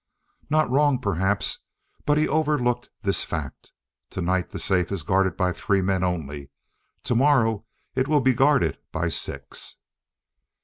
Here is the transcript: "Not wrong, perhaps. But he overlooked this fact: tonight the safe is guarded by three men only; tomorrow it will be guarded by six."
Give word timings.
"Not 0.49 0.67
wrong, 0.71 0.97
perhaps. 0.99 1.59
But 2.07 2.17
he 2.17 2.27
overlooked 2.27 2.89
this 3.03 3.23
fact: 3.23 3.71
tonight 4.09 4.49
the 4.49 4.57
safe 4.57 4.91
is 4.91 5.03
guarded 5.03 5.37
by 5.37 5.53
three 5.53 5.83
men 5.83 6.03
only; 6.03 6.49
tomorrow 7.03 7.65
it 7.93 8.07
will 8.07 8.19
be 8.19 8.33
guarded 8.33 8.79
by 8.91 9.09
six." 9.09 9.75